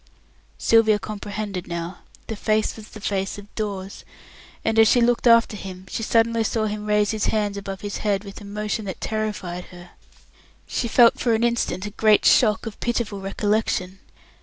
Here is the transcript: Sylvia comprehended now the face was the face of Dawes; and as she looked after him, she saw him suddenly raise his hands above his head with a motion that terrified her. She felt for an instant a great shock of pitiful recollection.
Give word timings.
Sylvia 0.57 0.97
comprehended 0.97 1.67
now 1.67 1.99
the 2.25 2.35
face 2.35 2.75
was 2.75 2.87
the 2.87 2.99
face 2.99 3.37
of 3.37 3.53
Dawes; 3.53 4.03
and 4.65 4.79
as 4.79 4.87
she 4.87 4.99
looked 4.99 5.27
after 5.27 5.55
him, 5.55 5.85
she 5.91 6.01
saw 6.01 6.21
him 6.21 6.43
suddenly 6.43 6.77
raise 6.79 7.11
his 7.11 7.25
hands 7.27 7.55
above 7.55 7.81
his 7.81 7.97
head 7.97 8.23
with 8.23 8.41
a 8.41 8.43
motion 8.43 8.85
that 8.85 8.99
terrified 8.99 9.65
her. 9.65 9.91
She 10.65 10.87
felt 10.87 11.19
for 11.19 11.35
an 11.35 11.43
instant 11.43 11.85
a 11.85 11.91
great 11.91 12.25
shock 12.25 12.65
of 12.65 12.79
pitiful 12.79 13.21
recollection. 13.21 13.99